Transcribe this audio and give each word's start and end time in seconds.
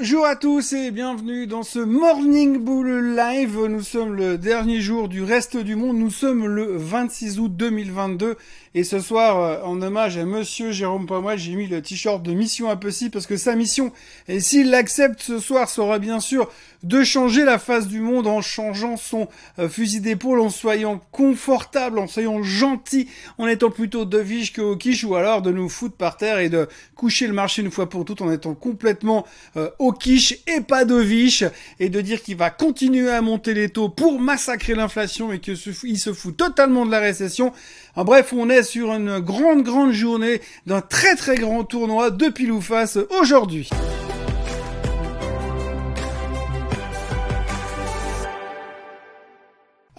Bonjour 0.00 0.24
à 0.24 0.34
tous 0.34 0.72
et 0.72 0.92
bienvenue 0.92 1.46
dans 1.46 1.62
ce 1.62 1.78
Morning 1.78 2.56
Bull 2.56 3.14
Live. 3.14 3.58
Nous 3.66 3.82
sommes 3.82 4.14
le 4.14 4.38
dernier 4.38 4.80
jour 4.80 5.10
du 5.10 5.22
reste 5.22 5.58
du 5.58 5.76
monde. 5.76 5.98
Nous 5.98 6.10
sommes 6.10 6.46
le 6.46 6.74
26 6.74 7.38
août 7.38 7.54
2022 7.54 8.38
et 8.72 8.84
ce 8.84 9.00
soir, 9.00 9.40
euh, 9.40 9.62
en 9.62 9.82
hommage 9.82 10.16
à 10.16 10.24
Monsieur 10.24 10.70
Jérôme 10.70 11.06
Pommel, 11.06 11.38
j'ai 11.38 11.54
mis 11.54 11.66
le 11.66 11.82
t-shirt 11.82 12.22
de 12.22 12.32
Mission 12.32 12.70
Impossible 12.70 13.10
parce 13.10 13.26
que 13.26 13.36
sa 13.36 13.56
mission, 13.56 13.92
et 14.28 14.38
s'il 14.38 14.70
l'accepte 14.70 15.20
ce 15.20 15.40
soir, 15.40 15.68
sera 15.68 15.98
bien 15.98 16.20
sûr 16.20 16.48
de 16.82 17.02
changer 17.04 17.44
la 17.44 17.58
face 17.58 17.88
du 17.88 18.00
monde 18.00 18.26
en 18.26 18.42
changeant 18.42 18.96
son 18.96 19.28
euh, 19.58 19.68
fusil 19.68 20.00
d'épaule, 20.00 20.40
en 20.40 20.50
soyant 20.50 21.00
confortable, 21.10 21.98
en 21.98 22.06
soyant 22.06 22.42
gentil, 22.42 23.08
en 23.38 23.46
étant 23.46 23.70
plutôt 23.70 24.04
dovish 24.04 24.52
que 24.52 24.74
quiche, 24.76 25.04
ou 25.04 25.14
alors 25.14 25.42
de 25.42 25.50
nous 25.50 25.68
foutre 25.68 25.96
par 25.96 26.16
terre 26.16 26.38
et 26.38 26.48
de 26.48 26.68
coucher 26.94 27.26
le 27.26 27.32
marché 27.32 27.62
une 27.62 27.70
fois 27.70 27.88
pour 27.88 28.04
toutes 28.04 28.22
en 28.22 28.30
étant 28.30 28.54
complètement 28.54 29.26
euh, 29.56 29.68
quiche 29.98 30.38
et 30.46 30.60
pas 30.60 30.84
dovish, 30.84 31.44
et 31.78 31.88
de 31.88 32.00
dire 32.00 32.22
qu'il 32.22 32.36
va 32.36 32.50
continuer 32.50 33.10
à 33.10 33.20
monter 33.22 33.54
les 33.54 33.68
taux 33.68 33.88
pour 33.88 34.20
massacrer 34.20 34.74
l'inflation 34.74 35.32
et 35.32 35.40
que 35.40 35.52
il 35.84 35.98
se 35.98 36.12
fout 36.12 36.36
totalement 36.36 36.86
de 36.86 36.90
la 36.90 37.00
récession. 37.00 37.52
En 37.96 38.04
bref, 38.04 38.32
on 38.32 38.48
est 38.48 38.62
sur 38.62 38.92
une 38.92 39.18
grande, 39.18 39.62
grande 39.62 39.92
journée 39.92 40.40
d'un 40.66 40.80
très, 40.80 41.16
très 41.16 41.36
grand 41.36 41.64
tournoi 41.64 42.10
de 42.10 42.28
pile 42.28 42.50
face 42.60 42.98
aujourd'hui. 43.20 43.68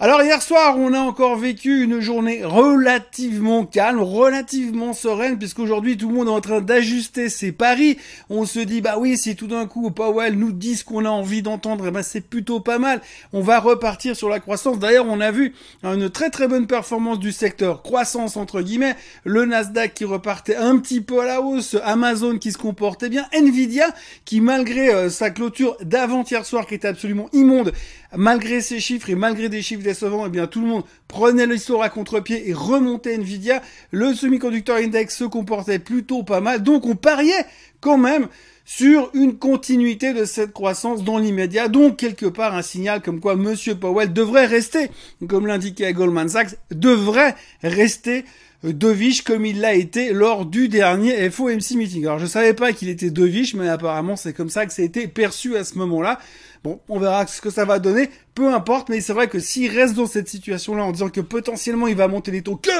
Alors 0.04 0.20
hier 0.20 0.42
soir, 0.42 0.78
on 0.78 0.94
a 0.94 0.98
encore 0.98 1.36
vécu 1.36 1.84
une 1.84 2.00
journée 2.00 2.44
relativement 2.44 3.64
calme, 3.64 4.00
relativement 4.00 4.94
sereine, 4.94 5.38
puisqu'aujourd'hui 5.38 5.96
tout 5.96 6.08
le 6.08 6.14
monde 6.16 6.26
est 6.26 6.32
en 6.32 6.40
train 6.40 6.60
d'ajuster 6.60 7.28
ses 7.28 7.52
paris. 7.52 7.98
On 8.28 8.44
se 8.44 8.58
dit, 8.58 8.80
bah 8.80 8.96
oui, 8.98 9.16
si 9.16 9.36
tout 9.36 9.46
d'un 9.46 9.66
coup 9.66 9.92
Powell 9.92 10.36
nous 10.36 10.50
dit 10.50 10.74
ce 10.74 10.84
qu'on 10.84 11.04
a 11.04 11.08
envie 11.08 11.40
d'entendre, 11.40 11.86
eh 11.86 11.92
ben 11.92 12.02
c'est 12.02 12.20
plutôt 12.20 12.58
pas 12.58 12.80
mal. 12.80 13.00
On 13.32 13.42
va 13.42 13.60
repartir 13.60 14.16
sur 14.16 14.28
la 14.28 14.40
croissance. 14.40 14.80
D'ailleurs, 14.80 15.06
on 15.08 15.20
a 15.20 15.30
vu 15.30 15.54
une 15.84 16.10
très 16.10 16.30
très 16.30 16.48
bonne 16.48 16.66
performance 16.66 17.20
du 17.20 17.30
secteur 17.30 17.82
croissance 17.82 18.36
entre 18.36 18.60
guillemets, 18.60 18.96
le 19.22 19.44
Nasdaq 19.44 19.94
qui 19.94 20.04
repartait 20.04 20.56
un 20.56 20.78
petit 20.78 21.00
peu 21.00 21.20
à 21.20 21.26
la 21.26 21.40
hausse, 21.40 21.76
Amazon 21.84 22.38
qui 22.38 22.50
se 22.50 22.58
comportait 22.58 23.08
bien, 23.08 23.26
Nvidia 23.32 23.86
qui 24.24 24.40
malgré 24.40 24.92
euh, 24.92 25.10
sa 25.10 25.30
clôture 25.30 25.76
d'avant-hier 25.80 26.44
soir 26.44 26.66
qui 26.66 26.74
était 26.74 26.88
absolument 26.88 27.28
immonde, 27.32 27.72
malgré 28.16 28.60
ses 28.60 28.80
chiffres 28.80 29.10
et 29.10 29.14
malgré 29.14 29.48
des 29.48 29.62
chiffres 29.62 29.82
décevants, 29.82 30.26
eh 30.26 30.30
bien 30.30 30.46
tout 30.46 30.60
le 30.60 30.66
monde 30.66 30.84
prenait 31.08 31.46
l'histoire 31.46 31.82
à 31.82 31.88
contre-pied 31.88 32.48
et 32.48 32.52
remontait 32.52 33.14
Nvidia. 33.16 33.62
Le 33.90 34.14
semi-conducteur 34.14 34.76
index 34.76 35.16
se 35.16 35.24
comportait 35.24 35.78
plutôt 35.78 36.22
pas 36.22 36.40
mal, 36.40 36.62
donc 36.62 36.86
on 36.86 36.94
pariait 36.94 37.46
quand 37.80 37.98
même 37.98 38.28
sur 38.64 39.10
une 39.14 39.38
continuité 39.38 40.12
de 40.12 40.24
cette 40.24 40.52
croissance 40.52 41.02
dans 41.02 41.18
l'immédiat, 41.18 41.68
donc 41.68 41.96
quelque 41.96 42.26
part 42.26 42.54
un 42.54 42.62
signal 42.62 43.02
comme 43.02 43.20
quoi 43.20 43.34
Monsieur 43.34 43.74
Powell 43.74 44.12
devrait 44.12 44.46
rester, 44.46 44.90
comme 45.28 45.46
l'indiquait 45.46 45.92
Goldman 45.92 46.28
Sachs, 46.28 46.56
devrait 46.70 47.34
rester 47.62 48.24
dovish 48.64 49.22
comme 49.22 49.44
il 49.44 49.60
l'a 49.60 49.74
été 49.74 50.12
lors 50.12 50.46
du 50.46 50.68
dernier 50.68 51.28
FOMC 51.30 51.72
meeting. 51.76 52.04
Alors 52.04 52.18
je 52.18 52.26
savais 52.26 52.54
pas 52.54 52.72
qu'il 52.72 52.88
était 52.88 53.10
dovish, 53.10 53.54
mais 53.54 53.68
apparemment 53.68 54.16
c'est 54.16 54.32
comme 54.32 54.50
ça 54.50 54.66
que 54.66 54.72
ça 54.72 54.82
a 54.82 54.84
été 54.84 55.08
perçu 55.08 55.56
à 55.56 55.64
ce 55.64 55.76
moment-là. 55.78 56.18
Bon, 56.62 56.78
on 56.88 57.00
verra 57.00 57.26
ce 57.26 57.40
que 57.40 57.50
ça 57.50 57.64
va 57.64 57.80
donner, 57.80 58.08
peu 58.36 58.54
importe, 58.54 58.88
mais 58.88 59.00
c'est 59.00 59.12
vrai 59.12 59.26
que 59.26 59.40
s'il 59.40 59.68
reste 59.76 59.94
dans 59.94 60.06
cette 60.06 60.28
situation-là 60.28 60.84
en 60.84 60.92
disant 60.92 61.08
que 61.08 61.20
potentiellement 61.20 61.88
il 61.88 61.96
va 61.96 62.06
monter 62.06 62.30
les 62.30 62.42
taux 62.42 62.54
que 62.54 62.70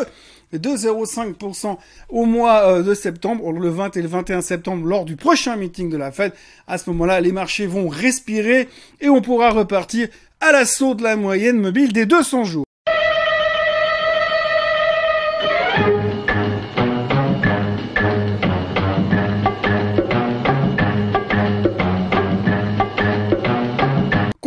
de 0.56 0.68
0,5% 0.68 1.78
au 2.08 2.24
mois 2.26 2.68
euh, 2.68 2.82
de 2.82 2.94
septembre, 2.94 3.50
le 3.50 3.68
20 3.68 3.96
et 3.96 4.02
le 4.02 4.08
21 4.08 4.40
septembre, 4.40 4.86
lors 4.86 5.04
du 5.04 5.16
prochain 5.16 5.56
meeting 5.56 5.90
de 5.90 5.96
la 5.96 6.12
Fed, 6.12 6.32
à 6.68 6.78
ce 6.78 6.90
moment-là, 6.90 7.20
les 7.20 7.32
marchés 7.32 7.66
vont 7.66 7.88
respirer 7.88 8.68
et 9.00 9.08
on 9.08 9.20
pourra 9.20 9.50
repartir 9.50 10.08
à 10.40 10.52
l'assaut 10.52 10.94
de 10.94 11.02
la 11.02 11.16
moyenne 11.16 11.58
mobile 11.58 11.92
des 11.92 12.06
200 12.06 12.44
jours. 12.44 12.64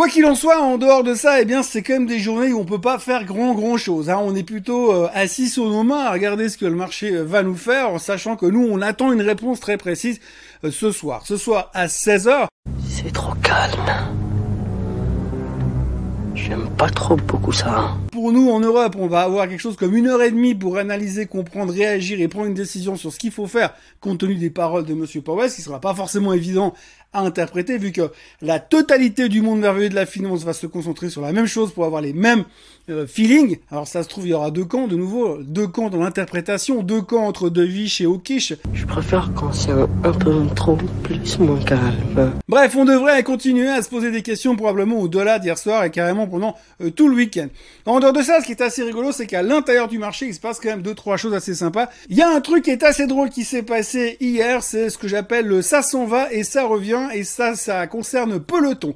Quoi 0.05 0.11
qu'il 0.11 0.25
en 0.27 0.35
soit, 0.35 0.61
en 0.61 0.77
dehors 0.77 1.03
de 1.03 1.15
ça, 1.15 1.41
eh 1.41 1.45
bien, 1.45 1.63
c'est 1.63 1.81
quand 1.81 1.93
même 1.93 2.05
des 2.05 2.19
journées 2.19 2.53
où 2.53 2.59
on 2.59 2.65
peut 2.65 2.79
pas 2.79 2.99
faire 2.99 3.25
grand 3.25 3.55
grand 3.55 3.75
chose. 3.75 4.11
Hein. 4.11 4.19
On 4.21 4.35
est 4.35 4.43
plutôt 4.43 4.93
euh, 4.93 5.09
assis 5.15 5.49
sur 5.49 5.67
nos 5.67 5.81
mains 5.81 6.05
à 6.05 6.11
regarder 6.11 6.47
ce 6.47 6.59
que 6.59 6.65
le 6.65 6.75
marché 6.75 7.09
euh, 7.11 7.23
va 7.23 7.41
nous 7.41 7.55
faire, 7.55 7.89
en 7.89 7.97
sachant 7.97 8.35
que 8.35 8.45
nous, 8.45 8.63
on 8.69 8.83
attend 8.83 9.11
une 9.11 9.23
réponse 9.23 9.59
très 9.59 9.77
précise 9.77 10.19
euh, 10.63 10.69
ce 10.69 10.91
soir. 10.91 11.23
Ce 11.25 11.37
soir 11.37 11.71
à 11.73 11.87
16h. 11.87 12.45
C'est 12.87 13.11
trop 13.13 13.33
calme. 13.41 13.81
J'aime 16.35 16.69
pas 16.77 16.89
trop 16.91 17.15
beaucoup 17.15 17.51
ça. 17.51 17.95
Pour 18.11 18.31
nous, 18.31 18.51
en 18.51 18.59
Europe, 18.59 18.95
on 18.99 19.07
va 19.07 19.21
avoir 19.21 19.47
quelque 19.47 19.59
chose 19.59 19.75
comme 19.75 19.95
une 19.95 20.05
heure 20.05 20.21
et 20.21 20.29
demie 20.29 20.53
pour 20.53 20.77
analyser, 20.77 21.25
comprendre, 21.25 21.73
réagir 21.73 22.21
et 22.21 22.27
prendre 22.27 22.45
une 22.45 22.53
décision 22.53 22.95
sur 22.95 23.11
ce 23.11 23.17
qu'il 23.17 23.31
faut 23.31 23.47
faire 23.47 23.73
compte 24.01 24.19
tenu 24.19 24.35
des 24.35 24.51
paroles 24.51 24.85
de 24.85 24.93
Monsieur 24.93 25.21
Powell, 25.21 25.49
ce 25.49 25.55
qui 25.55 25.61
sera 25.63 25.81
pas 25.81 25.95
forcément 25.95 26.33
évident 26.33 26.75
à 27.15 27.21
interpréter 27.21 27.77
vu 27.77 27.91
que 27.91 28.11
la 28.41 28.59
totalité 28.59 29.29
du 29.29 29.41
monde 29.41 29.59
merveilleux 29.59 29.89
de 29.89 29.95
la 29.95 30.05
finance 30.05 30.43
va 30.43 30.53
se 30.53 30.67
concentrer 30.67 31.09
sur 31.09 31.21
la 31.21 31.31
même 31.31 31.47
chose 31.47 31.71
pour 31.71 31.85
avoir 31.85 32.01
les 32.01 32.13
mêmes 32.13 32.43
euh, 32.89 33.07
feelings. 33.07 33.57
Alors 33.71 33.87
ça 33.87 34.03
se 34.03 34.09
trouve, 34.09 34.27
il 34.27 34.31
y 34.31 34.33
aura 34.33 34.51
deux 34.51 34.65
camps 34.65 34.87
de 34.87 34.95
nouveau, 34.95 35.37
deux 35.41 35.67
camps 35.67 35.89
dans 35.89 36.03
l'interprétation, 36.03 36.83
deux 36.83 37.01
camps 37.01 37.25
entre 37.25 37.49
Devish 37.49 38.01
et 38.01 38.05
Okish. 38.05 38.53
Je 38.73 38.85
préfère 38.85 39.31
quand 39.33 39.53
c'est 39.53 39.71
un, 39.71 39.87
peu 40.13 40.45
trop 40.55 40.77
plus 41.03 41.39
moins 41.39 41.59
calme. 41.63 42.33
Bref, 42.47 42.75
on 42.75 42.85
devrait 42.85 43.23
continuer 43.23 43.69
à 43.69 43.81
se 43.81 43.89
poser 43.89 44.11
des 44.11 44.21
questions 44.21 44.55
probablement 44.55 44.99
au-delà 44.99 45.39
d'hier 45.39 45.57
soir 45.57 45.83
et 45.83 45.89
carrément 45.89 46.27
pendant 46.27 46.55
euh, 46.81 46.91
tout 46.91 47.07
le 47.07 47.15
week-end. 47.15 47.47
En 47.85 47.99
dehors 47.99 48.13
de 48.13 48.21
ça, 48.21 48.41
ce 48.41 48.45
qui 48.45 48.51
est 48.51 48.61
assez 48.61 48.83
rigolo, 48.83 49.11
c'est 49.11 49.25
qu'à 49.25 49.41
l'intérieur 49.41 49.87
du 49.87 49.97
marché, 49.97 50.27
il 50.27 50.33
se 50.33 50.39
passe 50.39 50.59
quand 50.59 50.69
même 50.69 50.81
deux, 50.81 50.95
trois 50.95 51.17
choses 51.17 51.33
assez 51.33 51.55
sympas. 51.55 51.89
Il 52.09 52.17
y 52.17 52.21
a 52.21 52.29
un 52.29 52.41
truc 52.41 52.65
qui 52.65 52.71
est 52.71 52.83
assez 52.83 53.07
drôle 53.07 53.29
qui 53.29 53.45
s'est 53.45 53.63
passé 53.63 54.17
hier, 54.19 54.61
c'est 54.61 54.89
ce 54.89 54.97
que 54.97 55.07
j'appelle 55.07 55.47
le 55.47 55.61
ça 55.61 55.81
s'en 55.81 56.05
va 56.05 56.31
et 56.31 56.43
ça 56.43 56.65
revient 56.65 57.04
et 57.13 57.23
ça, 57.23 57.55
ça 57.55 57.87
concerne 57.87 58.39
Peloton. 58.39 58.95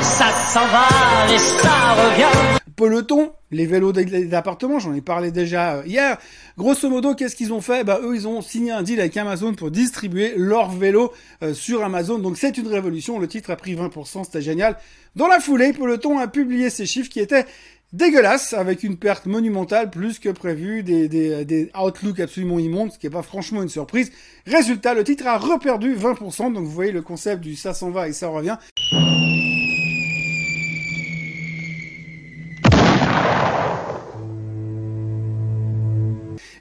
Ça 0.00 0.26
s'en 0.48 0.66
va 0.66 0.86
et 1.32 1.38
ça 1.38 1.92
revient. 1.94 2.60
Peloton, 2.76 3.32
les 3.50 3.66
vélos 3.66 3.92
d'appartement, 3.92 4.78
j'en 4.78 4.94
ai 4.94 5.02
parlé 5.02 5.30
déjà 5.30 5.74
euh, 5.74 5.82
hier. 5.84 6.16
Grosso 6.56 6.88
modo, 6.88 7.14
qu'est-ce 7.14 7.36
qu'ils 7.36 7.52
ont 7.52 7.60
fait? 7.60 7.84
Bah 7.84 8.00
eux, 8.02 8.14
ils 8.14 8.26
ont 8.26 8.40
signé 8.40 8.70
un 8.70 8.82
deal 8.82 8.98
avec 9.00 9.16
Amazon 9.18 9.52
pour 9.52 9.70
distribuer 9.70 10.32
leurs 10.36 10.70
vélos 10.70 11.12
euh, 11.42 11.52
sur 11.52 11.84
Amazon. 11.84 12.18
Donc 12.18 12.38
c'est 12.38 12.56
une 12.56 12.68
révolution. 12.68 13.18
Le 13.18 13.28
titre 13.28 13.50
a 13.50 13.56
pris 13.56 13.74
20%, 13.74 14.24
c'était 14.24 14.40
génial. 14.40 14.78
Dans 15.14 15.26
la 15.26 15.40
foulée, 15.40 15.74
Peloton 15.74 16.18
a 16.18 16.26
publié 16.26 16.70
ces 16.70 16.86
chiffres 16.86 17.10
qui 17.10 17.20
étaient 17.20 17.44
dégueulasse, 17.92 18.52
avec 18.52 18.82
une 18.82 18.96
perte 18.96 19.26
monumentale, 19.26 19.90
plus 19.90 20.18
que 20.18 20.28
prévu, 20.28 20.82
des, 20.82 21.08
des, 21.08 21.44
des 21.44 21.70
outlooks 21.78 22.20
absolument 22.20 22.58
immondes, 22.58 22.92
ce 22.92 22.98
qui 22.98 23.06
n'est 23.06 23.12
pas 23.12 23.22
franchement 23.22 23.62
une 23.62 23.68
surprise. 23.68 24.12
Résultat, 24.46 24.94
le 24.94 25.04
titre 25.04 25.26
a 25.26 25.38
reperdu 25.38 25.94
20%, 25.94 26.52
donc 26.52 26.64
vous 26.64 26.70
voyez 26.70 26.92
le 26.92 27.02
concept 27.02 27.42
du 27.42 27.56
ça 27.56 27.74
s'en 27.74 27.90
va 27.90 28.08
et 28.08 28.12
ça 28.12 28.28
revient. 28.28 28.56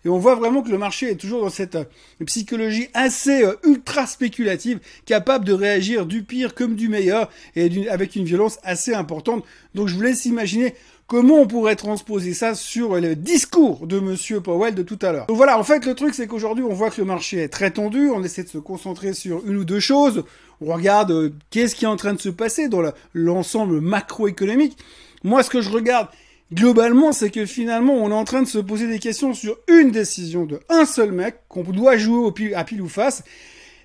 Et 0.05 0.09
on 0.09 0.17
voit 0.17 0.35
vraiment 0.35 0.61
que 0.61 0.71
le 0.71 0.77
marché 0.77 1.11
est 1.11 1.15
toujours 1.15 1.41
dans 1.41 1.49
cette 1.49 1.75
euh, 1.75 1.83
psychologie 2.25 2.87
assez 2.93 3.43
euh, 3.43 3.55
ultra 3.63 4.07
spéculative, 4.07 4.79
capable 5.05 5.45
de 5.45 5.53
réagir 5.53 6.05
du 6.05 6.23
pire 6.23 6.55
comme 6.55 6.75
du 6.75 6.87
meilleur 6.87 7.29
et 7.55 7.89
avec 7.89 8.15
une 8.15 8.23
violence 8.23 8.59
assez 8.63 8.93
importante. 8.93 9.43
Donc 9.75 9.87
je 9.87 9.95
vous 9.95 10.01
laisse 10.01 10.25
imaginer 10.25 10.73
Comment 11.09 11.37
on 11.37 11.47
pourrait 11.47 11.75
transposer 11.75 12.35
ça 12.35 12.53
sur 12.53 12.93
le 12.99 13.15
discours 13.15 13.87
de 13.87 13.99
Monsieur 13.99 14.41
Powell 14.41 14.75
de 14.75 14.83
tout 14.83 14.99
à 15.01 15.11
l'heure 15.11 15.25
Donc 15.25 15.37
voilà, 15.37 15.57
en 15.57 15.63
fait, 15.63 15.83
le 15.87 15.95
truc, 15.95 16.13
c'est 16.13 16.27
qu'aujourd'hui, 16.27 16.63
on 16.63 16.75
voit 16.75 16.91
que 16.91 17.01
le 17.01 17.07
marché 17.07 17.39
est 17.39 17.47
très 17.47 17.71
tendu, 17.71 18.11
on 18.11 18.23
essaie 18.23 18.43
de 18.43 18.47
se 18.47 18.59
concentrer 18.59 19.13
sur 19.13 19.41
une 19.47 19.57
ou 19.57 19.65
deux 19.65 19.79
choses, 19.79 20.23
on 20.61 20.71
regarde 20.71 21.09
euh, 21.09 21.33
qu'est-ce 21.49 21.73
qui 21.73 21.85
est 21.85 21.87
en 21.87 21.95
train 21.95 22.13
de 22.13 22.21
se 22.21 22.29
passer 22.29 22.67
dans 22.67 22.83
l'ensemble 23.15 23.81
macroéconomique. 23.81 24.77
Moi, 25.23 25.41
ce 25.41 25.49
que 25.49 25.61
je 25.61 25.71
regarde 25.71 26.09
globalement, 26.53 27.11
c'est 27.11 27.31
que 27.31 27.47
finalement, 27.47 27.95
on 27.95 28.11
est 28.11 28.13
en 28.13 28.23
train 28.23 28.43
de 28.43 28.47
se 28.47 28.59
poser 28.59 28.85
des 28.85 28.99
questions 28.99 29.33
sur 29.33 29.57
une 29.67 29.89
décision 29.89 30.45
de 30.45 30.59
un 30.69 30.85
seul 30.85 31.11
mec 31.11 31.37
qu'on 31.47 31.63
doit 31.63 31.97
jouer 31.97 32.53
à 32.53 32.63
pile 32.63 32.83
ou 32.83 32.87
face. 32.87 33.23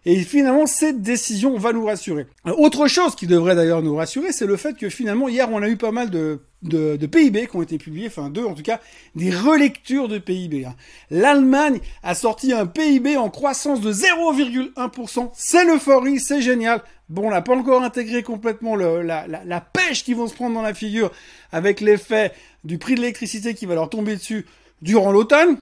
Et 0.07 0.21
finalement, 0.21 0.67
cette 0.67 1.01
décision 1.01 1.57
va 1.57 1.73
nous 1.73 1.87
rassurer. 1.87 2.27
Autre 2.59 2.87
chose 2.87 3.15
qui 3.17 3.27
devrait 3.27 3.55
d'ailleurs 3.55 3.81
nous 3.81 3.97
rassurer, 3.97 4.33
c'est 4.33 4.45
le 4.45 4.59
fait 4.59 4.77
que 4.77 4.91
finalement, 4.91 5.29
hier, 5.29 5.49
on 5.51 5.63
a 5.63 5.69
eu 5.71 5.79
pas 5.79 5.93
mal 5.93 6.11
de, 6.11 6.41
de, 6.65 6.97
de, 6.97 7.07
PIB 7.07 7.47
qui 7.47 7.57
ont 7.57 7.63
été 7.63 7.79
publiés, 7.79 8.09
enfin 8.09 8.31
deux 8.31 8.45
en 8.45 8.55
tout 8.55 8.63
cas, 8.63 8.81
des 9.15 9.31
relectures 9.31 10.09
de 10.09 10.19
PIB. 10.19 10.65
Hein. 10.65 10.75
L'Allemagne 11.11 11.79
a 12.03 12.15
sorti 12.15 12.53
un 12.53 12.67
PIB 12.67 13.17
en 13.17 13.31
croissance 13.31 13.81
de 13.81 13.93
0,1%. 13.93 15.31
C'est 15.35 15.65
l'euphorie, 15.65 16.19
c'est 16.19 16.41
génial. 16.43 16.83
Bon, 17.09 17.29
on 17.29 17.31
n'a 17.31 17.43
pas 17.43 17.55
encore 17.55 17.83
intégré 17.83 18.23
complètement 18.23 18.77
le, 18.77 19.03
la, 19.03 19.27
la, 19.27 19.45
la 19.45 19.61
pêche 19.61 20.05
qu'ils 20.05 20.17
vont 20.17 20.27
se 20.27 20.35
prendre 20.35 20.55
dans 20.55 20.63
la 20.63 20.75
figure 20.75 21.13
avec 21.53 21.81
l'effet 21.81 22.33
du 22.65 22.79
prix 22.79 22.95
de 22.95 23.01
l'électricité 23.01 23.55
qui 23.55 23.67
va 23.67 23.75
leur 23.75 23.91
tomber 23.91 24.17
dessus 24.17 24.47
durant 24.81 25.13
l'automne. 25.13 25.59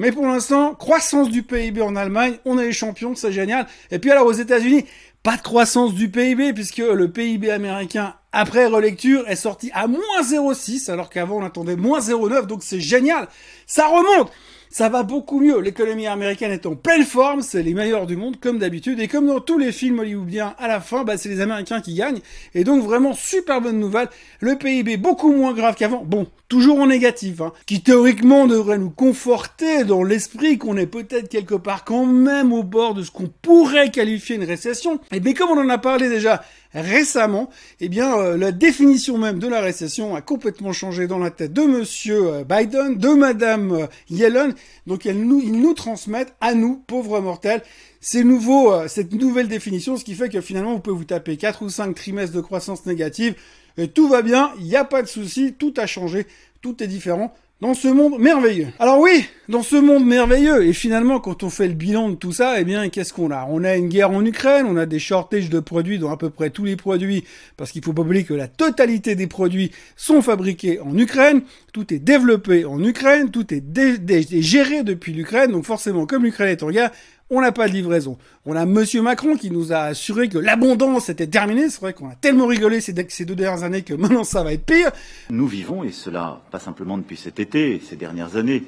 Mais 0.00 0.12
pour 0.12 0.26
l'instant, 0.26 0.74
croissance 0.74 1.28
du 1.28 1.42
PIB 1.42 1.82
en 1.82 1.94
Allemagne, 1.94 2.38
on 2.46 2.58
est 2.58 2.64
les 2.64 2.72
champions, 2.72 3.14
c'est 3.14 3.32
génial. 3.32 3.66
Et 3.90 3.98
puis 3.98 4.10
alors 4.10 4.24
aux 4.24 4.32
États-Unis, 4.32 4.86
pas 5.22 5.36
de 5.36 5.42
croissance 5.42 5.92
du 5.92 6.10
PIB 6.10 6.54
puisque 6.54 6.78
le 6.78 7.10
PIB 7.10 7.50
américain 7.50 8.14
après 8.32 8.66
relecture 8.66 9.28
est 9.28 9.36
sorti 9.36 9.70
à 9.74 9.86
moins 9.86 10.22
0,6 10.22 10.90
alors 10.90 11.10
qu'avant 11.10 11.38
on 11.38 11.44
attendait 11.44 11.76
moins 11.76 12.00
0,9 12.00 12.46
donc 12.46 12.62
c'est 12.62 12.80
génial. 12.80 13.28
Ça 13.66 13.88
remonte 13.88 14.30
ça 14.70 14.88
va 14.88 15.02
beaucoup 15.02 15.40
mieux. 15.40 15.60
L'économie 15.60 16.06
américaine 16.06 16.52
est 16.52 16.64
en 16.64 16.76
pleine 16.76 17.04
forme, 17.04 17.42
c'est 17.42 17.62
les 17.62 17.74
meilleurs 17.74 18.06
du 18.06 18.16
monde 18.16 18.38
comme 18.38 18.58
d'habitude. 18.58 19.00
Et 19.00 19.08
comme 19.08 19.26
dans 19.26 19.40
tous 19.40 19.58
les 19.58 19.72
films 19.72 19.98
hollywoodiens, 19.98 20.54
à 20.58 20.68
la 20.68 20.80
fin, 20.80 21.02
bah, 21.02 21.18
c'est 21.18 21.28
les 21.28 21.40
Américains 21.40 21.80
qui 21.80 21.94
gagnent. 21.94 22.20
Et 22.54 22.62
donc 22.62 22.84
vraiment 22.84 23.12
super 23.12 23.60
bonne 23.60 23.80
nouvelle. 23.80 24.08
Le 24.38 24.56
PIB 24.56 24.96
beaucoup 24.96 25.32
moins 25.32 25.52
grave 25.54 25.74
qu'avant. 25.74 26.04
Bon, 26.04 26.28
toujours 26.50 26.80
en 26.80 26.86
négatif, 26.86 27.40
hein, 27.40 27.52
qui 27.66 27.82
théoriquement 27.82 28.46
devrait 28.46 28.78
nous 28.78 28.90
conforter 28.90 29.84
dans 29.84 30.04
l'esprit 30.04 30.58
qu'on 30.58 30.76
est 30.76 30.86
peut-être 30.86 31.28
quelque 31.28 31.54
part 31.54 31.84
quand 31.84 32.06
même 32.06 32.52
au 32.52 32.62
bord 32.62 32.94
de 32.94 33.02
ce 33.02 33.10
qu'on 33.10 33.30
pourrait 33.42 33.90
qualifier 33.90 34.36
une 34.36 34.44
récession. 34.44 35.00
Et 35.12 35.20
bien 35.20 35.34
comme 35.34 35.50
on 35.50 35.60
en 35.60 35.68
a 35.68 35.78
parlé 35.78 36.08
déjà 36.08 36.42
récemment, 36.74 37.50
eh 37.80 37.88
bien 37.88 38.16
euh, 38.16 38.36
la 38.36 38.52
définition 38.52 39.18
même 39.18 39.38
de 39.38 39.48
la 39.48 39.60
récession 39.60 40.14
a 40.14 40.20
complètement 40.20 40.72
changé 40.72 41.06
dans 41.08 41.18
la 41.18 41.30
tête 41.30 41.52
de 41.52 41.62
monsieur 41.62 42.32
euh, 42.32 42.44
Biden, 42.44 42.96
de 42.96 43.08
madame 43.08 43.72
euh, 43.72 43.86
Yellen. 44.08 44.54
Donc 44.86 45.04
ils 45.04 45.22
nous, 45.22 45.74
transmettent 45.74 46.34
à 46.40 46.54
nous, 46.54 46.82
pauvres 46.86 47.20
mortels, 47.20 47.62
ces 48.00 48.24
nouveaux, 48.24 48.88
cette 48.88 49.12
nouvelle 49.12 49.48
définition, 49.48 49.96
ce 49.96 50.04
qui 50.04 50.14
fait 50.14 50.28
que 50.28 50.40
finalement 50.40 50.74
vous 50.74 50.80
pouvez 50.80 50.96
vous 50.96 51.04
taper 51.04 51.36
4 51.36 51.62
ou 51.62 51.68
5 51.68 51.94
trimestres 51.94 52.34
de 52.34 52.40
croissance 52.40 52.86
négative 52.86 53.34
et 53.76 53.88
tout 53.88 54.08
va 54.08 54.22
bien, 54.22 54.52
il 54.58 54.64
n'y 54.64 54.76
a 54.76 54.84
pas 54.84 55.02
de 55.02 55.06
souci, 55.06 55.54
tout 55.58 55.72
a 55.76 55.86
changé, 55.86 56.26
tout 56.62 56.82
est 56.82 56.86
différent 56.86 57.34
dans 57.62 57.74
ce 57.74 57.88
monde 57.88 58.18
merveilleux. 58.18 58.68
Alors 58.78 59.00
oui, 59.00 59.26
dans 59.48 59.62
ce 59.62 59.76
monde 59.76 60.06
merveilleux, 60.06 60.64
et 60.64 60.72
finalement 60.72 61.20
quand 61.20 61.42
on 61.42 61.50
fait 61.50 61.68
le 61.68 61.74
bilan 61.74 62.08
de 62.08 62.14
tout 62.14 62.32
ça, 62.32 62.58
eh 62.58 62.64
bien 62.64 62.88
qu'est-ce 62.88 63.12
qu'on 63.12 63.30
a? 63.30 63.46
On 63.50 63.64
a 63.64 63.76
une 63.76 63.88
guerre 63.88 64.10
en 64.10 64.24
Ukraine, 64.24 64.66
on 64.66 64.76
a 64.76 64.86
des 64.86 64.98
shortages 64.98 65.50
de 65.50 65.60
produits 65.60 65.98
dans 65.98 66.10
à 66.10 66.16
peu 66.16 66.30
près 66.30 66.48
tous 66.50 66.64
les 66.64 66.76
produits, 66.76 67.24
parce 67.58 67.70
qu'il 67.70 67.84
faut 67.84 67.92
pas 67.92 68.00
oublier 68.02 68.24
que 68.24 68.32
la 68.32 68.48
totalité 68.48 69.14
des 69.14 69.26
produits 69.26 69.72
sont 69.94 70.22
fabriqués 70.22 70.80
en 70.80 70.96
Ukraine, 70.96 71.42
tout 71.74 71.92
est 71.92 71.98
développé 71.98 72.64
en 72.64 72.82
Ukraine, 72.82 73.30
tout 73.30 73.46
est 73.52 74.42
géré 74.42 74.82
depuis 74.82 75.12
l'Ukraine, 75.12 75.52
donc 75.52 75.66
forcément 75.66 76.06
comme 76.06 76.24
l'Ukraine 76.24 76.48
est 76.48 76.62
en 76.62 76.70
guerre, 76.70 76.90
on 77.30 77.40
n'a 77.40 77.52
pas 77.52 77.68
de 77.68 77.72
livraison. 77.72 78.18
On 78.44 78.56
a 78.56 78.66
Monsieur 78.66 79.02
Macron 79.02 79.36
qui 79.36 79.50
nous 79.50 79.72
a 79.72 79.82
assuré 79.82 80.28
que 80.28 80.38
l'abondance 80.38 81.08
était 81.08 81.28
terminée. 81.28 81.70
C'est 81.70 81.80
vrai 81.80 81.92
qu'on 81.92 82.10
a 82.10 82.14
tellement 82.14 82.46
rigolé 82.46 82.80
ces, 82.80 82.92
deux 82.92 83.36
dernières 83.36 83.62
années 83.62 83.82
que 83.82 83.94
maintenant 83.94 84.24
ça 84.24 84.42
va 84.42 84.52
être 84.52 84.66
pire. 84.66 84.90
Nous 85.30 85.46
vivons, 85.46 85.84
et 85.84 85.92
cela 85.92 86.42
pas 86.50 86.58
simplement 86.58 86.98
depuis 86.98 87.16
cet 87.16 87.38
été, 87.38 87.80
ces 87.88 87.96
dernières 87.96 88.36
années, 88.36 88.64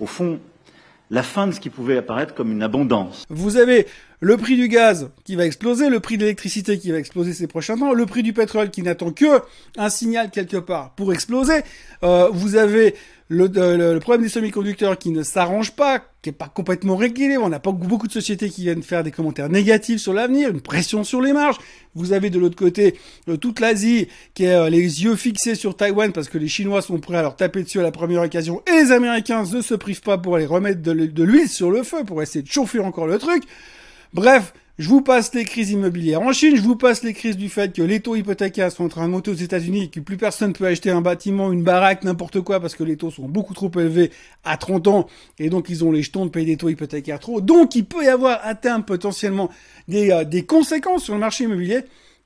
au 0.00 0.06
fond, 0.06 0.40
la 1.10 1.22
fin 1.22 1.46
de 1.46 1.52
ce 1.52 1.60
qui 1.60 1.70
pouvait 1.70 1.98
apparaître 1.98 2.34
comme 2.34 2.50
une 2.50 2.62
abondance. 2.62 3.24
Vous 3.28 3.58
avez 3.58 3.86
le 4.20 4.36
prix 4.36 4.56
du 4.56 4.68
gaz 4.68 5.10
qui 5.24 5.36
va 5.36 5.44
exploser, 5.44 5.88
le 5.88 6.00
prix 6.00 6.16
de 6.16 6.22
l'électricité 6.22 6.78
qui 6.78 6.90
va 6.90 6.98
exploser 6.98 7.32
ces 7.32 7.46
prochains 7.46 7.76
temps, 7.76 7.92
le 7.92 8.06
prix 8.06 8.22
du 8.22 8.32
pétrole 8.32 8.70
qui 8.70 8.82
n'attend 8.82 9.12
que 9.12 9.42
un 9.76 9.90
signal 9.90 10.30
quelque 10.30 10.56
part 10.56 10.90
pour 10.96 11.12
exploser. 11.12 11.62
Euh, 12.02 12.28
vous 12.32 12.56
avez 12.56 12.94
le, 13.28 13.48
le, 13.48 13.98
problème 13.98 14.22
des 14.22 14.28
semi-conducteurs 14.28 14.98
qui 14.98 15.10
ne 15.10 15.24
s'arrange 15.24 15.72
pas, 15.72 16.00
qui 16.22 16.30
est 16.30 16.32
pas 16.32 16.48
complètement 16.48 16.94
réglé. 16.94 17.36
On 17.36 17.48
n'a 17.48 17.58
pas 17.58 17.72
beaucoup 17.72 18.06
de 18.06 18.12
sociétés 18.12 18.48
qui 18.48 18.62
viennent 18.62 18.84
faire 18.84 19.02
des 19.02 19.10
commentaires 19.10 19.48
négatifs 19.48 20.00
sur 20.00 20.12
l'avenir, 20.12 20.50
une 20.50 20.60
pression 20.60 21.02
sur 21.02 21.20
les 21.20 21.32
marges. 21.32 21.56
Vous 21.96 22.12
avez 22.12 22.30
de 22.30 22.38
l'autre 22.38 22.56
côté 22.56 22.96
euh, 23.28 23.36
toute 23.36 23.58
l'Asie 23.58 24.06
qui 24.34 24.46
a 24.46 24.64
euh, 24.64 24.70
les 24.70 25.02
yeux 25.02 25.16
fixés 25.16 25.56
sur 25.56 25.76
Taïwan 25.76 26.12
parce 26.12 26.28
que 26.28 26.38
les 26.38 26.48
Chinois 26.48 26.82
sont 26.82 26.98
prêts 26.98 27.16
à 27.16 27.22
leur 27.22 27.34
taper 27.36 27.64
dessus 27.64 27.80
à 27.80 27.82
la 27.82 27.90
première 27.90 28.22
occasion 28.22 28.62
et 28.68 28.84
les 28.84 28.92
Américains 28.92 29.42
ne 29.42 29.60
se 29.60 29.74
privent 29.74 30.02
pas 30.02 30.18
pour 30.18 30.36
aller 30.36 30.46
remettre 30.46 30.80
de 30.82 31.22
l'huile 31.22 31.48
sur 31.48 31.70
le 31.70 31.82
feu 31.82 32.04
pour 32.04 32.22
essayer 32.22 32.42
de 32.42 32.50
chauffer 32.50 32.78
encore 32.78 33.08
le 33.08 33.18
truc. 33.18 33.42
Bref, 34.12 34.52
je 34.78 34.88
vous 34.88 35.00
passe 35.00 35.32
les 35.32 35.44
crises 35.44 35.70
immobilières 35.70 36.20
en 36.20 36.32
Chine, 36.32 36.54
je 36.54 36.60
vous 36.60 36.76
passe 36.76 37.02
les 37.02 37.14
crises 37.14 37.36
du 37.36 37.48
fait 37.48 37.74
que 37.74 37.80
les 37.80 38.00
taux 38.00 38.14
hypothécaires 38.14 38.70
sont 38.70 38.84
en 38.84 38.88
train 38.88 39.06
de 39.06 39.12
monter 39.12 39.30
aux 39.30 39.34
États-Unis 39.34 39.84
et 39.84 39.88
que 39.88 40.00
plus 40.00 40.18
personne 40.18 40.48
ne 40.48 40.54
peut 40.54 40.66
acheter 40.66 40.90
un 40.90 41.00
bâtiment, 41.00 41.50
une 41.50 41.62
baraque, 41.62 42.04
n'importe 42.04 42.42
quoi 42.42 42.60
parce 42.60 42.74
que 42.74 42.84
les 42.84 42.96
taux 42.96 43.10
sont 43.10 43.26
beaucoup 43.26 43.54
trop 43.54 43.70
élevés 43.76 44.10
à 44.44 44.58
30 44.58 44.86
ans 44.88 45.06
et 45.38 45.48
donc 45.48 45.70
ils 45.70 45.82
ont 45.82 45.92
les 45.92 46.02
jetons 46.02 46.26
de 46.26 46.30
payer 46.30 46.46
des 46.46 46.56
taux 46.58 46.68
hypothécaires 46.68 47.20
trop. 47.20 47.40
Donc 47.40 47.74
il 47.74 47.86
peut 47.86 48.04
y 48.04 48.08
avoir 48.08 48.40
à 48.44 48.54
potentiellement 48.80 49.50
des, 49.88 50.10
euh, 50.10 50.24
des 50.24 50.44
conséquences 50.44 51.04
sur 51.04 51.14
le 51.14 51.20
marché 51.20 51.44
immobilier, 51.44 51.80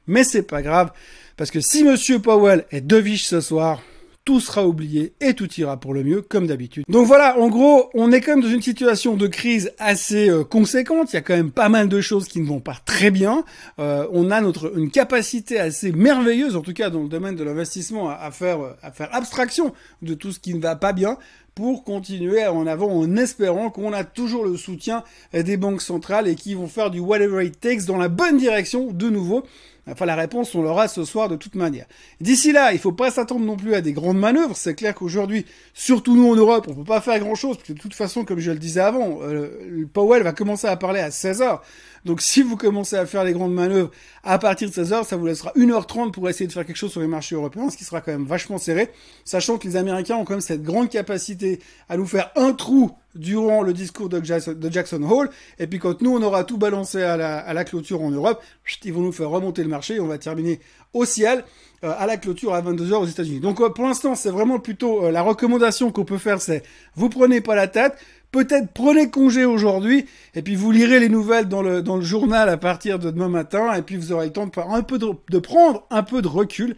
mais 0.08 0.24
c'est 0.24 0.42
pas 0.42 0.62
grave 0.62 0.90
parce 1.36 1.50
que 1.50 1.60
si 1.60 1.84
monsieur 1.84 2.18
Powell 2.18 2.64
est 2.72 2.80
deviche 2.80 3.24
ce 3.24 3.40
soir, 3.40 3.80
tout 4.24 4.40
sera 4.40 4.66
oublié 4.66 5.14
et 5.20 5.34
tout 5.34 5.52
ira 5.54 5.78
pour 5.78 5.94
le 5.94 6.04
mieux 6.04 6.22
comme 6.22 6.46
d'habitude. 6.46 6.84
Donc 6.88 7.06
voilà, 7.06 7.38
en 7.38 7.48
gros, 7.48 7.90
on 7.94 8.12
est 8.12 8.20
quand 8.20 8.32
même 8.32 8.42
dans 8.42 8.50
une 8.50 8.62
situation 8.62 9.16
de 9.16 9.26
crise 9.26 9.72
assez 9.78 10.28
euh, 10.28 10.44
conséquente. 10.44 11.12
Il 11.12 11.16
y 11.16 11.18
a 11.18 11.22
quand 11.22 11.36
même 11.36 11.50
pas 11.50 11.68
mal 11.68 11.88
de 11.88 12.00
choses 12.00 12.28
qui 12.28 12.40
ne 12.40 12.46
vont 12.46 12.60
pas 12.60 12.76
très 12.84 13.10
bien. 13.10 13.44
Euh, 13.78 14.06
on 14.12 14.30
a 14.30 14.40
notre 14.40 14.76
une 14.76 14.90
capacité 14.90 15.58
assez 15.58 15.92
merveilleuse, 15.92 16.56
en 16.56 16.60
tout 16.60 16.74
cas 16.74 16.90
dans 16.90 17.02
le 17.02 17.08
domaine 17.08 17.34
de 17.34 17.44
l'investissement, 17.44 18.10
à, 18.10 18.30
faire 18.30 18.58
à 18.82 18.90
faire 18.90 19.08
abstraction 19.14 19.72
de 20.02 20.14
tout 20.14 20.32
ce 20.32 20.40
qui 20.40 20.54
ne 20.54 20.60
va 20.60 20.76
pas 20.76 20.92
bien 20.92 21.16
pour 21.54 21.84
continuer 21.84 22.46
en 22.46 22.66
avant 22.66 22.90
en 22.90 23.16
espérant 23.16 23.70
qu'on 23.70 23.92
a 23.92 24.04
toujours 24.04 24.44
le 24.44 24.56
soutien 24.56 25.02
des 25.32 25.56
banques 25.56 25.82
centrales 25.82 26.28
et 26.28 26.34
qui 26.34 26.54
vont 26.54 26.68
faire 26.68 26.90
du 26.90 27.00
whatever 27.00 27.44
it 27.44 27.60
takes 27.60 27.84
dans 27.86 27.96
la 27.96 28.08
bonne 28.08 28.38
direction 28.38 28.92
de 28.92 29.10
nouveau 29.10 29.44
Enfin, 29.90 30.06
la 30.06 30.14
réponse, 30.14 30.54
on 30.54 30.62
l'aura 30.62 30.88
ce 30.88 31.04
soir 31.04 31.28
de 31.28 31.36
toute 31.36 31.54
manière. 31.54 31.86
D'ici 32.20 32.52
là, 32.52 32.72
il 32.72 32.78
faut 32.78 32.92
pas 32.92 33.10
s'attendre 33.10 33.44
non 33.44 33.56
plus 33.56 33.74
à 33.74 33.80
des 33.80 33.92
grandes 33.92 34.18
manœuvres. 34.18 34.56
C'est 34.56 34.74
clair 34.74 34.94
qu'aujourd'hui, 34.94 35.46
surtout 35.74 36.16
nous 36.16 36.30
en 36.30 36.36
Europe, 36.36 36.66
on 36.68 36.74
peut 36.74 36.84
pas 36.84 37.00
faire 37.00 37.18
grand 37.18 37.34
chose, 37.34 37.56
parce 37.56 37.68
que 37.68 37.72
de 37.72 37.78
toute 37.78 37.94
façon, 37.94 38.24
comme 38.24 38.38
je 38.38 38.50
le 38.50 38.58
disais 38.58 38.80
avant, 38.80 39.18
euh, 39.22 39.86
Powell 39.92 40.22
va 40.22 40.32
commencer 40.32 40.66
à 40.66 40.76
parler 40.76 41.00
à 41.00 41.10
16 41.10 41.42
heures. 41.42 41.62
Donc 42.04 42.22
si 42.22 42.42
vous 42.42 42.56
commencez 42.56 42.96
à 42.96 43.04
faire 43.06 43.24
les 43.24 43.32
grandes 43.32 43.52
manœuvres 43.52 43.90
à 44.24 44.38
partir 44.38 44.68
de 44.68 44.74
16 44.74 44.92
heures, 44.92 45.04
ça 45.04 45.16
vous 45.16 45.26
laissera 45.26 45.52
1h30 45.54 46.12
pour 46.12 46.28
essayer 46.28 46.46
de 46.46 46.52
faire 46.52 46.64
quelque 46.64 46.76
chose 46.76 46.92
sur 46.92 47.00
les 47.00 47.06
marchés 47.06 47.34
européens, 47.34 47.68
ce 47.70 47.76
qui 47.76 47.84
sera 47.84 48.00
quand 48.00 48.12
même 48.12 48.24
vachement 48.24 48.58
serré, 48.58 48.90
sachant 49.24 49.58
que 49.58 49.66
les 49.66 49.76
Américains 49.76 50.16
ont 50.16 50.24
quand 50.24 50.34
même 50.34 50.40
cette 50.40 50.62
grande 50.62 50.88
capacité 50.88 51.60
à 51.88 51.96
nous 51.96 52.06
faire 52.06 52.30
un 52.36 52.52
trou 52.52 52.92
durant 53.14 53.62
le 53.62 53.72
discours 53.72 54.08
de 54.08 54.22
Jackson, 54.22 55.02
Hole, 55.02 55.30
et 55.58 55.66
puis 55.66 55.78
quand 55.78 56.00
nous 56.02 56.16
on 56.16 56.22
aura 56.22 56.44
tout 56.44 56.58
balancé 56.58 57.02
à 57.02 57.16
la, 57.16 57.64
clôture 57.64 58.02
en 58.02 58.10
Europe, 58.10 58.42
ils 58.84 58.92
vont 58.92 59.02
nous 59.02 59.12
faire 59.12 59.30
remonter 59.30 59.62
le 59.62 59.68
marché, 59.68 59.96
et 59.96 60.00
on 60.00 60.06
va 60.06 60.18
terminer 60.18 60.60
au 60.92 61.04
ciel 61.04 61.44
euh, 61.84 61.92
à 61.98 62.06
la 62.06 62.16
clôture 62.16 62.54
à 62.54 62.62
22h 62.62 62.94
aux 62.94 63.06
États-Unis. 63.06 63.40
Donc 63.40 63.60
euh, 63.60 63.68
pour 63.70 63.86
l'instant, 63.86 64.14
c'est 64.14 64.30
vraiment 64.30 64.58
plutôt 64.58 65.04
euh, 65.04 65.10
la 65.10 65.22
recommandation 65.22 65.90
qu'on 65.90 66.04
peut 66.04 66.18
faire, 66.18 66.40
c'est 66.40 66.62
vous 66.94 67.08
prenez 67.08 67.40
pas 67.40 67.54
la 67.54 67.68
tête, 67.68 67.94
peut-être 68.30 68.68
prenez 68.72 69.10
congé 69.10 69.44
aujourd'hui, 69.44 70.06
et 70.34 70.42
puis 70.42 70.54
vous 70.54 70.70
lirez 70.70 71.00
les 71.00 71.08
nouvelles 71.08 71.48
dans 71.48 71.62
le, 71.62 71.82
dans 71.82 71.96
le 71.96 72.02
journal 72.02 72.48
à 72.48 72.56
partir 72.56 72.98
de 72.98 73.10
demain 73.10 73.28
matin, 73.28 73.72
et 73.74 73.82
puis 73.82 73.96
vous 73.96 74.12
aurez 74.12 74.26
le 74.26 74.32
temps 74.32 74.46
de, 74.46 75.30
de 75.30 75.38
prendre 75.38 75.86
un 75.90 76.02
peu 76.02 76.22
de 76.22 76.28
recul 76.28 76.76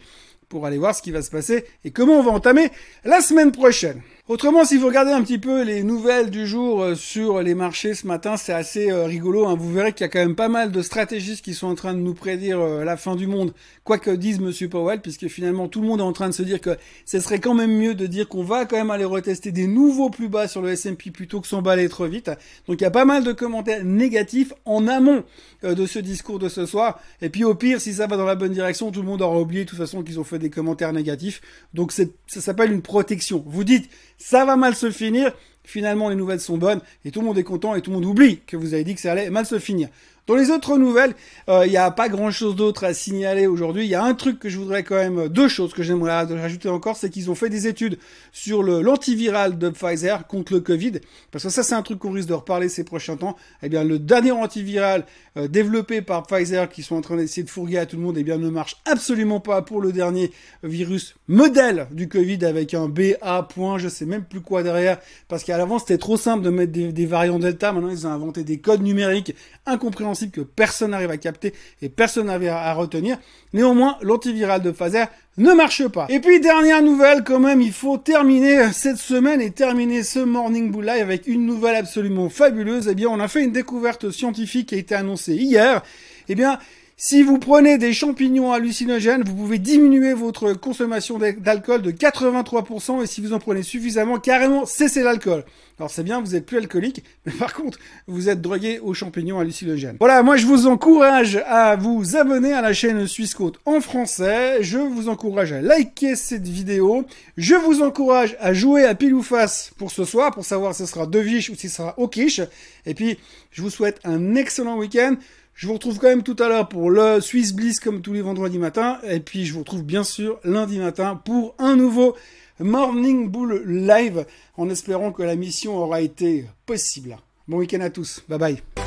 pour 0.53 0.67
aller 0.67 0.77
voir 0.77 0.95
ce 0.95 1.01
qui 1.01 1.11
va 1.11 1.23
se 1.23 1.31
passer 1.31 1.65
et 1.83 1.89
comment 1.89 2.13
on 2.13 2.23
va 2.23 2.31
entamer 2.31 2.69
la 3.03 3.21
semaine 3.21 3.51
prochaine. 3.51 4.01
Autrement, 4.29 4.63
si 4.63 4.77
vous 4.77 4.87
regardez 4.87 5.11
un 5.11 5.21
petit 5.21 5.37
peu 5.37 5.63
les 5.63 5.83
nouvelles 5.83 6.29
du 6.29 6.47
jour 6.47 6.81
euh, 6.81 6.95
sur 6.95 7.41
les 7.41 7.55
marchés 7.55 7.93
ce 7.93 8.07
matin, 8.07 8.37
c'est 8.37 8.53
assez 8.53 8.89
euh, 8.89 9.03
rigolo. 9.03 9.47
Hein. 9.47 9.57
Vous 9.59 9.69
verrez 9.69 9.91
qu'il 9.91 10.05
y 10.05 10.07
a 10.07 10.07
quand 10.07 10.19
même 10.19 10.33
pas 10.33 10.47
mal 10.47 10.71
de 10.71 10.81
stratégistes 10.81 11.43
qui 11.43 11.53
sont 11.53 11.67
en 11.67 11.75
train 11.75 11.93
de 11.93 11.99
nous 11.99 12.13
prédire 12.13 12.61
euh, 12.61 12.85
la 12.85 12.95
fin 12.95 13.17
du 13.17 13.27
monde, 13.27 13.53
quoi 13.83 13.97
que 13.97 14.11
dise 14.11 14.39
Monsieur 14.39 14.69
Powell, 14.69 15.01
puisque 15.01 15.27
finalement 15.27 15.67
tout 15.67 15.81
le 15.81 15.87
monde 15.87 15.99
est 15.99 16.03
en 16.03 16.13
train 16.13 16.29
de 16.29 16.33
se 16.33 16.41
dire 16.41 16.61
que 16.61 16.77
ce 17.03 17.19
serait 17.19 17.39
quand 17.39 17.53
même 17.53 17.73
mieux 17.73 17.95
de 17.95 18.05
dire 18.05 18.29
qu'on 18.29 18.45
va 18.45 18.63
quand 18.63 18.77
même 18.77 18.91
aller 18.91 19.03
retester 19.03 19.51
des 19.51 19.67
nouveaux 19.67 20.09
plus 20.09 20.29
bas 20.29 20.47
sur 20.47 20.61
le 20.61 20.69
S&P 20.69 21.11
plutôt 21.11 21.41
que 21.41 21.47
s'emballer 21.47 21.89
trop 21.89 22.07
vite. 22.07 22.31
Donc 22.69 22.79
il 22.79 22.83
y 22.83 22.87
a 22.87 22.91
pas 22.91 23.03
mal 23.03 23.25
de 23.25 23.33
commentaires 23.33 23.83
négatifs 23.83 24.53
en 24.63 24.87
amont 24.87 25.25
de 25.63 25.85
ce 25.85 25.99
discours 25.99 26.39
de 26.39 26.47
ce 26.47 26.65
soir. 26.65 27.01
Et 27.21 27.27
puis 27.27 27.43
au 27.43 27.55
pire, 27.55 27.81
si 27.81 27.93
ça 27.95 28.07
va 28.07 28.15
dans 28.15 28.25
la 28.25 28.35
bonne 28.35 28.53
direction, 28.53 28.89
tout 28.89 29.01
le 29.01 29.07
monde 29.07 29.21
aura 29.21 29.37
oublié 29.37 29.65
de 29.65 29.69
toute 29.69 29.79
façon 29.79 30.01
qu'ils 30.01 30.17
ont 30.17 30.23
fait 30.23 30.39
des 30.39 30.49
commentaires 30.49 30.93
négatifs. 30.93 31.41
Donc 31.73 31.91
ça 31.91 32.05
s'appelle 32.27 32.71
une 32.71 32.81
protection. 32.81 33.43
Vous 33.45 33.65
dites 33.65 33.89
ça 34.23 34.45
va 34.45 34.55
mal 34.55 34.73
se 34.73 34.89
finir. 34.89 35.33
Finalement, 35.63 36.09
les 36.09 36.15
nouvelles 36.15 36.41
sont 36.41 36.57
bonnes 36.57 36.81
et 37.05 37.11
tout 37.11 37.21
le 37.21 37.27
monde 37.27 37.37
est 37.37 37.43
content 37.43 37.75
et 37.75 37.81
tout 37.81 37.91
le 37.91 37.95
monde 37.95 38.05
oublie 38.05 38.39
que 38.45 38.57
vous 38.57 38.73
avez 38.73 38.83
dit 38.83 38.95
que 38.95 39.01
ça 39.01 39.11
allait 39.11 39.29
mal 39.29 39.45
se 39.45 39.59
finir. 39.59 39.89
Dans 40.25 40.35
les 40.35 40.51
autres 40.51 40.77
nouvelles, 40.77 41.15
il 41.49 41.53
euh, 41.53 41.67
n'y 41.67 41.75
a 41.75 41.91
pas 41.91 42.07
grand-chose 42.07 42.55
d'autre 42.55 42.85
à 42.85 42.93
signaler 42.93 43.45
aujourd'hui. 43.45 43.83
Il 43.83 43.89
y 43.89 43.95
a 43.95 44.03
un 44.05 44.13
truc 44.13 44.39
que 44.39 44.47
je 44.47 44.57
voudrais 44.57 44.81
quand 44.83 44.95
même, 44.95 45.27
deux 45.27 45.49
choses 45.49 45.73
que 45.73 45.83
j'aimerais 45.83 46.13
rajouter 46.23 46.69
encore, 46.69 46.95
c'est 46.95 47.09
qu'ils 47.09 47.29
ont 47.29 47.35
fait 47.35 47.49
des 47.49 47.67
études 47.67 47.99
sur 48.31 48.63
l'antiviral 48.63 49.57
de 49.57 49.69
Pfizer 49.69 50.25
contre 50.27 50.53
le 50.53 50.61
Covid, 50.61 51.01
parce 51.31 51.43
que 51.43 51.49
ça 51.49 51.61
c'est 51.61 51.75
un 51.75 51.81
truc 51.81 51.99
qu'on 51.99 52.11
risque 52.11 52.29
de 52.29 52.35
reparler 52.35 52.69
ces 52.69 52.85
prochains 52.85 53.17
temps. 53.17 53.35
Eh 53.63 53.67
bien, 53.67 53.83
le 53.83 53.99
dernier 53.99 54.31
antiviral 54.31 55.05
euh, 55.35 55.49
développé 55.49 56.01
par 56.01 56.23
Pfizer, 56.25 56.69
qui 56.69 56.83
sont 56.83 56.95
en 56.95 57.01
train 57.01 57.17
d'essayer 57.17 57.43
de 57.43 57.49
fourguer 57.49 57.79
à 57.79 57.85
tout 57.85 57.97
le 57.97 58.03
monde, 58.03 58.17
eh 58.17 58.23
bien, 58.23 58.37
ne 58.37 58.49
marche 58.49 58.77
absolument 58.85 59.41
pas 59.41 59.61
pour 59.61 59.81
le 59.81 59.91
dernier 59.91 60.31
virus 60.63 61.15
modèle 61.27 61.87
du 61.91 62.07
Covid 62.07 62.45
avec 62.45 62.73
un 62.73 62.87
BA 62.87 63.43
point, 63.53 63.77
je 63.77 63.89
sais 63.89 64.05
même 64.05 64.23
plus 64.23 64.39
quoi 64.39 64.63
derrière, 64.63 64.99
parce 65.27 65.43
qu'il 65.43 65.52
qu'à 65.53 65.59
l'avant 65.59 65.77
c'était 65.77 65.99
trop 65.99 66.17
simple 66.17 66.43
de 66.43 66.49
mettre 66.49 66.71
des, 66.71 67.05
variants 67.05 67.37
delta. 67.37 67.71
Maintenant 67.71 67.91
ils 67.91 68.07
ont 68.07 68.11
inventé 68.11 68.43
des 68.43 68.57
codes 68.57 68.81
numériques 68.81 69.35
incompréhensibles 69.67 70.31
que 70.31 70.41
personne 70.41 70.91
n'arrive 70.91 71.11
à 71.11 71.17
capter 71.17 71.53
et 71.83 71.89
personne 71.89 72.25
n'arrive 72.25 72.49
à 72.49 72.73
retenir. 72.73 73.19
Néanmoins, 73.53 73.97
l'antiviral 74.01 74.63
de 74.63 74.71
Phaser 74.71 75.05
ne 75.37 75.53
marche 75.53 75.87
pas. 75.89 76.07
Et 76.09 76.19
puis 76.19 76.39
dernière 76.39 76.81
nouvelle 76.81 77.23
quand 77.23 77.39
même, 77.39 77.61
il 77.61 77.71
faut 77.71 77.97
terminer 77.97 78.73
cette 78.73 78.97
semaine 78.97 79.41
et 79.41 79.51
terminer 79.51 80.01
ce 80.01 80.17
Morning 80.17 80.71
Bull 80.71 80.85
Live 80.85 81.03
avec 81.03 81.27
une 81.27 81.45
nouvelle 81.45 81.75
absolument 81.75 82.29
fabuleuse. 82.29 82.87
Eh 82.87 82.95
bien, 82.95 83.09
on 83.09 83.19
a 83.19 83.27
fait 83.27 83.43
une 83.43 83.51
découverte 83.51 84.09
scientifique 84.09 84.69
qui 84.69 84.75
a 84.75 84.79
été 84.79 84.95
annoncée 84.95 85.35
hier. 85.35 85.83
Eh 86.29 86.35
bien, 86.35 86.57
si 87.05 87.21
vous 87.21 87.37
prenez 87.37 87.77
des 87.77 87.91
champignons 87.91 88.53
hallucinogènes, 88.53 89.23
vous 89.25 89.35
pouvez 89.35 89.59
diminuer 89.59 90.13
votre 90.13 90.53
consommation 90.53 91.19
d'alcool 91.19 91.81
de 91.81 91.91
83% 91.91 93.03
et 93.03 93.07
si 93.07 93.19
vous 93.19 93.33
en 93.33 93.39
prenez 93.39 93.61
suffisamment, 93.61 94.19
carrément 94.19 94.65
cesser 94.65 95.03
l'alcool. 95.03 95.43
Alors 95.77 95.91
c'est 95.91 96.03
bien, 96.03 96.21
vous 96.21 96.33
êtes 96.33 96.45
plus 96.45 96.59
alcoolique, 96.59 97.03
mais 97.25 97.33
par 97.33 97.53
contre, 97.55 97.77
vous 98.07 98.29
êtes 98.29 98.39
drogué 98.39 98.79
aux 98.79 98.93
champignons 98.93 99.37
hallucinogènes. 99.37 99.97
Voilà, 99.99 100.23
moi 100.23 100.37
je 100.37 100.45
vous 100.45 100.65
encourage 100.65 101.43
à 101.45 101.75
vous 101.75 102.15
abonner 102.15 102.53
à 102.53 102.61
la 102.61 102.71
chaîne 102.71 103.05
Suisse 103.05 103.33
Côte 103.33 103.59
en 103.65 103.81
français. 103.81 104.59
Je 104.63 104.77
vous 104.77 105.09
encourage 105.09 105.51
à 105.51 105.61
liker 105.61 106.15
cette 106.15 106.47
vidéo. 106.47 107.05
Je 107.35 107.55
vous 107.55 107.81
encourage 107.81 108.37
à 108.39 108.53
jouer 108.53 108.85
à 108.85 108.95
pile 108.95 109.13
ou 109.13 109.23
face 109.23 109.71
pour 109.77 109.91
ce 109.91 110.05
soir, 110.05 110.31
pour 110.31 110.45
savoir 110.45 110.73
si 110.73 110.83
ce 110.83 110.93
sera 110.93 111.05
Devish 111.05 111.49
ou 111.49 111.55
si 111.55 111.67
ce 111.67 111.75
sera 111.75 111.99
Okish. 111.99 112.39
Et 112.85 112.93
puis, 112.93 113.17
je 113.51 113.61
vous 113.61 113.69
souhaite 113.69 113.99
un 114.05 114.35
excellent 114.35 114.77
week-end. 114.77 115.17
Je 115.53 115.67
vous 115.67 115.73
retrouve 115.73 115.99
quand 115.99 116.07
même 116.07 116.23
tout 116.23 116.35
à 116.39 116.47
l'heure 116.47 116.67
pour 116.67 116.89
le 116.89 117.21
Swiss 117.21 117.53
Bliss 117.53 117.79
comme 117.79 118.01
tous 118.01 118.13
les 118.13 118.21
vendredis 118.21 118.57
matins. 118.57 118.99
Et 119.03 119.19
puis 119.19 119.45
je 119.45 119.53
vous 119.53 119.59
retrouve 119.59 119.83
bien 119.83 120.03
sûr 120.03 120.39
lundi 120.43 120.79
matin 120.79 121.15
pour 121.23 121.55
un 121.59 121.75
nouveau 121.75 122.15
Morning 122.59 123.29
Bull 123.29 123.63
Live 123.65 124.25
en 124.57 124.69
espérant 124.69 125.11
que 125.11 125.23
la 125.23 125.35
mission 125.35 125.77
aura 125.77 126.01
été 126.01 126.45
possible. 126.65 127.17
Bon 127.47 127.57
week-end 127.57 127.81
à 127.81 127.89
tous. 127.89 128.23
Bye 128.27 128.39
bye. 128.39 128.82